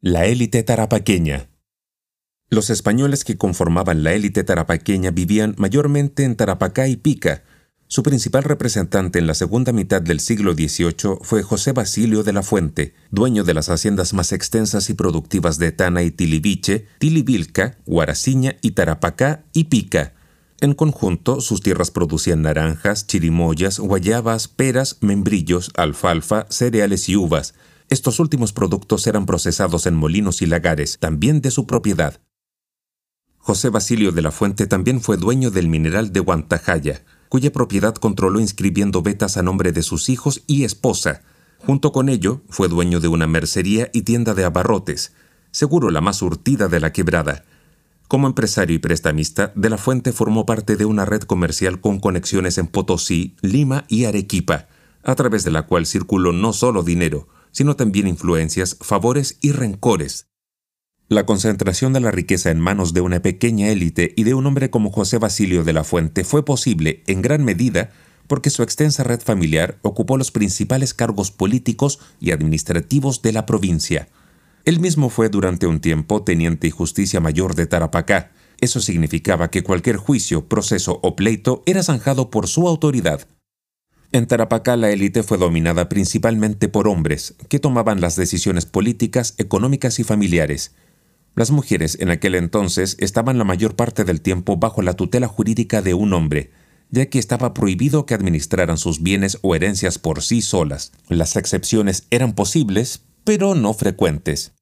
[0.00, 1.48] La élite tarapaqueña.
[2.50, 7.42] Los españoles que conformaban la élite tarapaqueña vivían mayormente en Tarapacá y Pica.
[7.88, 12.44] Su principal representante en la segunda mitad del siglo XVIII fue José Basilio de la
[12.44, 18.54] Fuente, dueño de las haciendas más extensas y productivas de Tana y Tiliviche, Tilivilca, Guaraciña
[18.62, 20.14] y Tarapacá y Pica.
[20.60, 27.54] En conjunto, sus tierras producían naranjas, chirimoyas, guayabas, peras, membrillos, alfalfa, cereales y uvas,
[27.90, 32.20] estos últimos productos eran procesados en molinos y lagares, también de su propiedad.
[33.38, 38.40] José Basilio de la Fuente también fue dueño del mineral de Guantajaya, cuya propiedad controló
[38.40, 41.22] inscribiendo vetas a nombre de sus hijos y esposa.
[41.58, 45.12] Junto con ello, fue dueño de una mercería y tienda de abarrotes,
[45.50, 47.44] seguro la más urtida de la quebrada.
[48.06, 52.58] Como empresario y prestamista, De la Fuente formó parte de una red comercial con conexiones
[52.58, 54.68] en Potosí, Lima y Arequipa,
[55.02, 60.28] a través de la cual circuló no solo dinero, sino también influencias, favores y rencores.
[61.08, 64.68] La concentración de la riqueza en manos de una pequeña élite y de un hombre
[64.68, 67.90] como José Basilio de la Fuente fue posible, en gran medida,
[68.26, 74.08] porque su extensa red familiar ocupó los principales cargos políticos y administrativos de la provincia.
[74.66, 78.32] Él mismo fue durante un tiempo teniente y justicia mayor de Tarapacá.
[78.60, 83.26] Eso significaba que cualquier juicio, proceso o pleito era zanjado por su autoridad.
[84.10, 89.98] En Tarapacá la élite fue dominada principalmente por hombres, que tomaban las decisiones políticas, económicas
[89.98, 90.74] y familiares.
[91.34, 95.82] Las mujeres en aquel entonces estaban la mayor parte del tiempo bajo la tutela jurídica
[95.82, 96.50] de un hombre,
[96.90, 100.92] ya que estaba prohibido que administraran sus bienes o herencias por sí solas.
[101.08, 104.52] Las excepciones eran posibles, pero no frecuentes.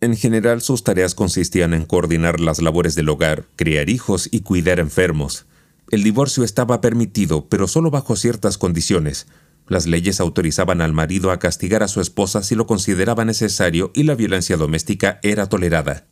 [0.00, 4.80] En general sus tareas consistían en coordinar las labores del hogar, criar hijos y cuidar
[4.80, 5.46] enfermos.
[5.92, 9.26] El divorcio estaba permitido, pero solo bajo ciertas condiciones.
[9.68, 14.04] Las leyes autorizaban al marido a castigar a su esposa si lo consideraba necesario y
[14.04, 16.06] la violencia doméstica era tolerada.